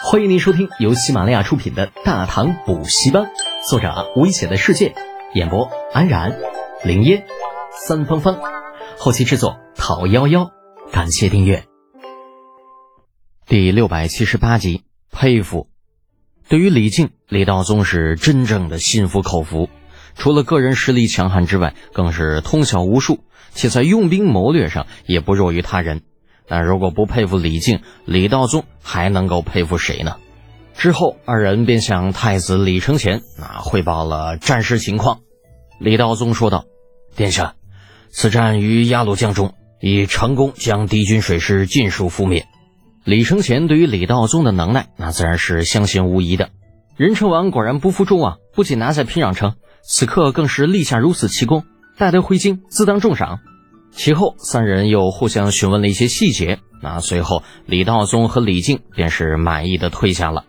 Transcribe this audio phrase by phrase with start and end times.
[0.00, 3.24] 欢迎您收听由喜马拉雅出品的《大唐补习班》，
[3.68, 4.94] 作者危险的世界，
[5.34, 6.38] 演播安然、
[6.84, 7.26] 林烟、
[7.72, 8.38] 三芳芳，
[8.96, 10.52] 后期制作陶幺幺。
[10.92, 11.64] 感谢订阅。
[13.44, 15.68] 第六百七十八集，佩服。
[16.48, 19.68] 对于李靖，李道宗是真正的心服口服。
[20.14, 26.02] 除了个人实力强悍之外，更是通晓无术，且在用兵谋略上也不弱于他人。
[26.48, 30.16] 但如果不佩服李靖，李道宗还能够佩服谁呢？
[30.74, 35.20] 之后，二人便向太子李承乾啊汇报了战事情况。
[35.78, 36.64] 李道宗说道
[37.16, 37.54] ：“殿下，
[38.10, 42.46] 此战于鸭绿江中，已成功将敌军水师尽数覆灭。”
[43.04, 46.50] 李承乾对于李道宗的能耐，那自然是相信无疑的。
[46.96, 51.64] 任城王果然不负众望，不仅拿下平壤城，此刻更是立下如此奇功，
[51.96, 53.40] 待得回京自当重赏。
[53.90, 56.60] 其后，三人又互相询问了一些细节。
[56.80, 60.44] 那随后，李道宗和李靖便是满意的退下了。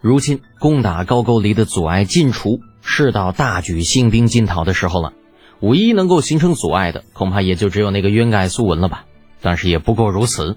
[0.00, 5.12] 如今，攻打高句丽的阻碍尽除，是到大举兴兵进讨的时候了。
[5.60, 9.04] 唯一能够形成阻碍的，恐怕也就只有那个渊盖苏文了吧。
[9.42, 10.56] 但是也不过如此。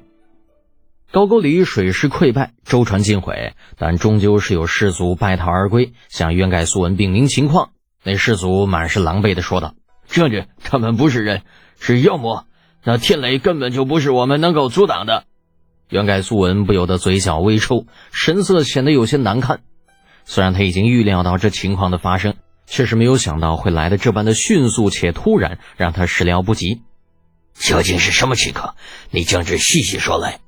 [1.12, 7.72] 高句丽水师溃败，舟船尽毁，但终究是有士卒败逃而归，向渊盖苏文禀明情况。
[8.04, 9.76] 那士卒满是狼狈的说道
[10.08, 11.42] ：“将军，他们不是人。”
[11.80, 12.46] 是妖魔，
[12.84, 15.26] 那天雷根本就不是我们能够阻挡的。
[15.90, 19.62] 袁盖苏文不由得嘴角微抽，神色显得有些难看。
[20.26, 22.34] 虽然他已经预料到这情况的发生，
[22.66, 26.82] 却是没有想到会来的这般的迅速且突然，让他始料不及。
[27.54, 28.76] 究竟是什么情况？
[29.12, 30.42] 你将之细细说来。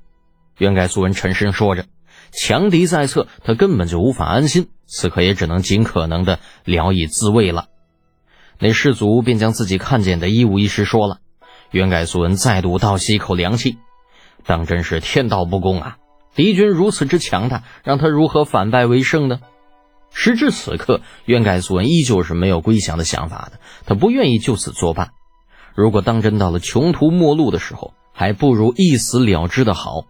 [0.58, 1.86] 袁盖苏文沉声说着，
[2.32, 7.68] 强敌在侧，他根本就无法安心，此刻也只能尽可能的聊以自慰了。
[8.60, 11.18] 那士卒便将自己看见的一五一十说了，
[11.70, 13.78] 袁盖苏文再度倒吸一口凉气，
[14.44, 15.96] 当真是天道不公啊！
[16.34, 19.40] 敌军如此之强大，让他如何反败为胜呢？
[20.12, 25.08] 时至此刻，袁盖苏文依旧是没有归降的想法的，他不愿意就此作罢。
[25.74, 30.04] 如果当真到了穷途末路的时候，还不如一死了之的好。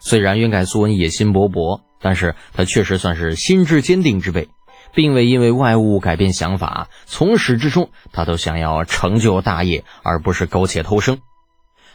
[0.00, 4.48] 虽然袁盖苏文野心勃勃，但是他确实算是心智坚定之辈。
[4.94, 11.18] 并未因为外物改变想法，从始至终，他都想要成就大业，而不是苟且偷生。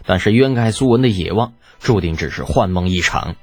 [0.05, 3.35] 但是渊盖苏文的野望，注定只是幻梦一场。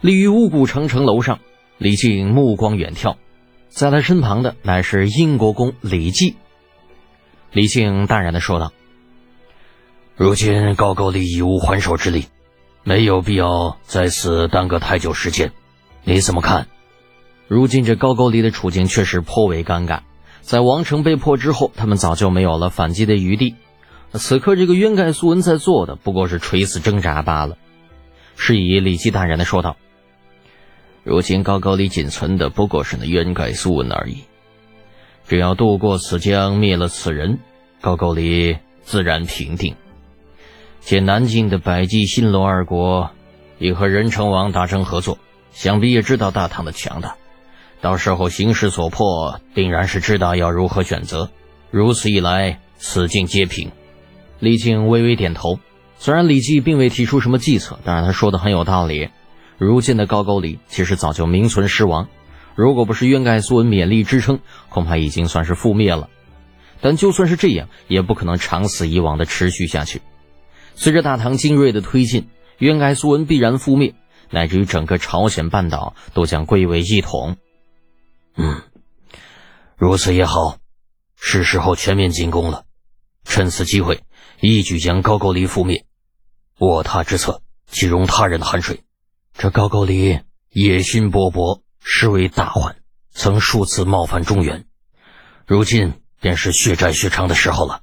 [0.00, 1.40] 立于巫谷城城楼上，
[1.76, 3.16] 李靖目光远眺，
[3.68, 6.36] 在他身旁的乃是英国公李绩。
[7.50, 8.72] 李靖淡然的说道
[10.14, 12.26] ：“如今高句丽已无还手之力，
[12.84, 15.50] 没有必要在此耽搁太久时间，
[16.04, 16.68] 你怎么看？”
[17.48, 20.00] 如今这高句丽的处境确实颇为尴尬，
[20.42, 23.56] 在王城被破之后，他们早就没有了反击的余地。
[24.12, 27.56] 此刻这个渊盖苏文在做的不过是垂死挣扎罢了。
[28.36, 29.76] 是以李绩淡然的说道
[31.04, 34.24] ：“如今高句丽仅存的不过是那渊盖苏文而已。
[35.26, 37.38] 只要渡过此江，灭了此人，
[37.80, 39.74] 高句丽自然平定。
[40.80, 43.10] 且南境的百济、新罗二国
[43.58, 45.18] 已和仁成王达成合作，
[45.50, 47.16] 想必也知道大唐的强大。”
[47.80, 51.30] 到时候形势所迫，定然是知道要如何选择。
[51.70, 53.70] 如此一来，此境皆平。
[54.40, 55.60] 李靖微微点头。
[55.98, 59.10] 虽然李绩并未提出什么计策，但是他说的很有道理。
[59.58, 62.08] 如今的高句丽其实早就名存实亡，
[62.54, 64.38] 如果不是渊盖苏文勉力支撑，
[64.68, 66.08] 恐怕已经算是覆灭了。
[66.80, 70.00] 但就算是这样，也不可能长此以往的持续下去。
[70.76, 72.28] 随着大唐精锐的推进，
[72.58, 73.94] 渊盖苏文必然覆灭，
[74.30, 77.36] 乃至于整个朝鲜半岛都将归为一统。
[78.40, 78.62] 嗯，
[79.76, 80.58] 如此也好，
[81.16, 82.66] 是时候全面进攻了。
[83.24, 84.04] 趁此机会，
[84.40, 85.84] 一举将高句丽覆灭。
[86.60, 88.84] 卧榻之侧，岂容他人酣睡？
[89.36, 92.76] 这高句丽野心勃勃，实为大患，
[93.10, 94.66] 曾数次冒犯中原。
[95.44, 97.82] 如今便是血债血偿的时候了。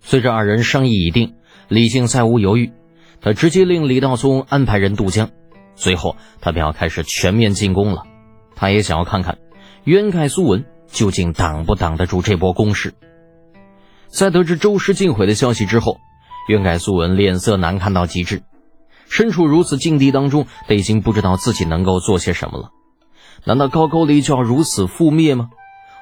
[0.00, 1.34] 随着二人商议已定，
[1.66, 2.72] 李靖再无犹豫，
[3.20, 5.30] 他直接令李道宗安排人渡江。
[5.74, 8.04] 随后，他便要开始全面进攻了。
[8.54, 9.38] 他也想要看看。
[9.84, 12.94] 渊盖苏文究竟挡不挡得住这波攻势？
[14.08, 15.96] 在得知周师尽毁的消息之后，
[16.48, 18.42] 渊盖苏文脸色难看到极致。
[19.08, 22.70] 身处如此境地当中，他已经不知道自己能够做些什么了。
[23.44, 25.48] 难道高句丽就要如此覆灭吗？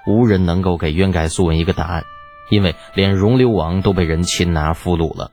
[0.06, 2.04] 无人能够给渊盖苏文一个答案，
[2.50, 5.30] 因为连容留王都被人擒拿俘虏了。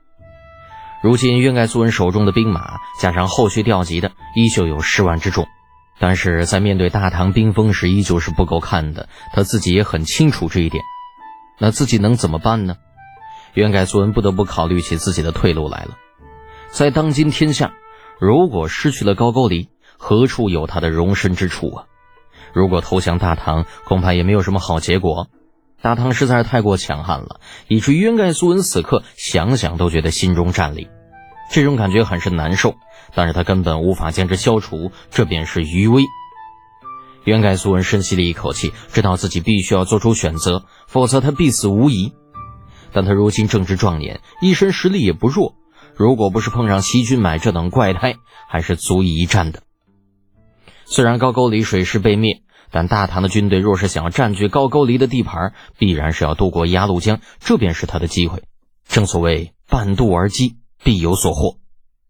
[1.01, 5.47] 如今渊盖苏文手中的兵马，加上后续调集的，依旧有十万之众。
[5.99, 9.07] 但是在面对大唐兵锋时，依旧是不够看的。
[9.33, 10.83] 他自己也很清楚这一点。
[11.59, 12.75] 那自己能怎么办呢？
[13.53, 15.95] 渊盖苏文不得不考虑起自己的退路来了。
[16.69, 17.73] 在当今天下，
[18.19, 21.85] 如果失去了高句丽，何处有他的容身之处啊？
[22.53, 25.29] 如果投降大唐，恐怕也没有什么好结果。
[25.81, 30.89] 大唐实在是太过强悍了，以至于渊盖苏文此刻想想都觉得心中战栗，
[31.51, 32.75] 这种感觉很是难受。
[33.13, 36.03] 但是他根本无法将之消除，这便是余威。
[37.23, 42.13] 袁盖素文深吸了一口气，知道自己必须要做出选择，否则他必死无疑。
[42.91, 45.55] 但他如今正值壮年，一身实力也不弱，
[45.95, 48.15] 如果不是碰上西军买这等怪胎，
[48.47, 49.63] 还是足以一战的。
[50.85, 58.43] 虽然高句丽水师被灭，但大唐的军队若是想要占据高句丽的地盘，必然是要渡过鸭绿江，这便是他的机会。
[58.87, 61.57] 正所谓半渡而击，必有所获。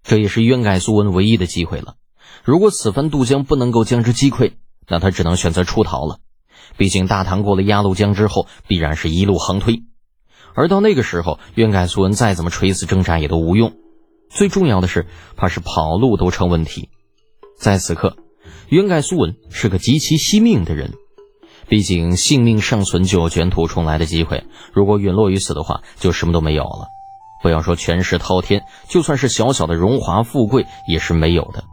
[0.04, 1.96] 这也是渊盖苏文唯一的机会了。
[2.44, 4.54] 如果此番渡江不能够将之击溃，
[4.88, 6.20] 那他只能选择出逃了。
[6.78, 9.84] 毕竟大唐过了鸭绿江之后，必然是一路横推，
[10.54, 13.74] 而到那个时候，渊盖苏文再怎么垂死挣扎也都无用。
[14.30, 15.08] 最重要的是，
[15.38, 16.90] 怕是跑路都成问题。
[17.58, 18.18] 在此刻。
[18.70, 20.94] 渊盖苏文是个极其惜命的人，
[21.68, 26.88] 毕竟性命尚存就有卷土重来的机会，如果陨落于此的话，就什么都没有了。
[27.42, 31.64] 不要说权势滔天，就算是小小的荣华富贵也是没有的。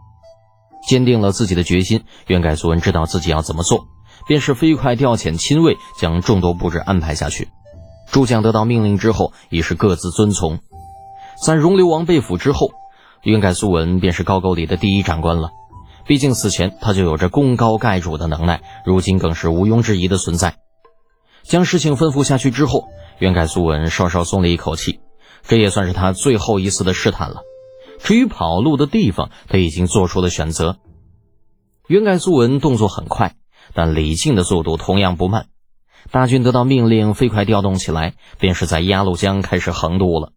[0.86, 3.86] 坚定了自己的决心，渊盖苏文知道自己要怎么做，
[4.26, 7.48] 便是飞快调遣亲卫将众多布置安排下去。
[8.10, 10.58] 诸将得到命令之后，已是各自遵从。
[11.44, 12.72] 在容流王被俘之后，
[13.22, 15.50] 渊盖苏文便是高句丽的第一长官了。
[16.04, 20.56] 毕竟死前他就有着功高盖主的能耐，如今更是毋庸置疑的存在。
[21.44, 22.88] 将事情吩咐下去之后，
[23.20, 24.98] 渊盖苏文稍稍松了一口气，
[25.42, 27.42] 这也算是他最后一次的试探了。
[27.98, 30.78] 至于跑路的地方，他已经做出了选择。
[31.88, 33.36] 渊盖苏文动作很快，
[33.74, 35.46] 但李靖的速度同样不慢。
[36.10, 40.32] 大军得到命令，飞快调动起来，便是在鸭绿江开始横渡了。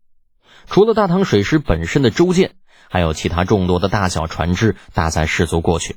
[0.68, 2.56] 除了大唐水师本身的舟舰。
[2.88, 5.96] 还有其他众多的大小船只搭载士卒过去，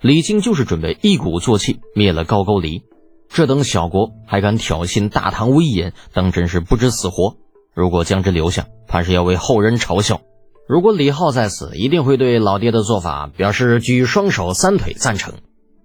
[0.00, 2.82] 李靖就是准备一鼓作气灭了高句丽。
[3.28, 7.36] 这等小国还敢挑衅大唐威严，当真是不知死活。
[7.74, 10.20] 如果将之留下，怕是要为后人嘲笑。
[10.68, 15.34] 如果李浩在此，一定会对老爹的做法表示举双手三腿赞成。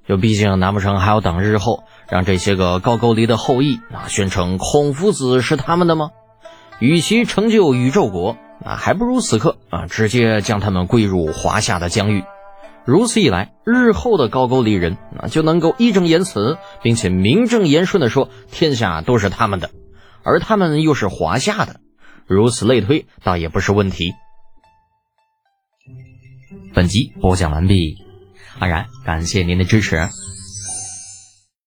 [0.08, 6.12] 就毕竟难不成还要等日后，让这些个高句丽的后裔啊宣称孔夫子是他们的吗？
[6.80, 8.38] 与其成就宇宙国。
[8.64, 12.24] 啊，还不如此刻啊，直接将他们归入华夏的疆域。
[12.86, 19.72] 如此一来，日后的高句丽人啊就能够义正言辞，并且名正言顺地说，天下都是他们的，
[20.25, 21.80] 而他们又是华夏的。
[22.27, 24.12] 如此类推，倒也不是问题。
[26.74, 27.98] 本集播讲完毕，
[28.60, 30.10] 安然感谢您的支持。